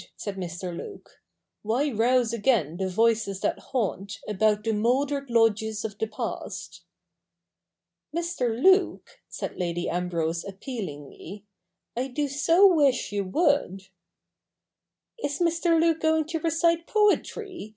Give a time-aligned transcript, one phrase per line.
[0.15, 0.75] said Mr.
[0.75, 1.21] Luke;'
[1.61, 6.83] why rouse again the voices that haunt About the mouldered lodges of the past?''
[8.39, 8.49] ]\Ir.
[8.57, 11.45] Luke,' said Lady Ambrose appealingly,'
[11.95, 13.89] I do so wish you would.''
[15.23, 15.79] Is Mr.
[15.79, 17.69] Luke going to recite poetry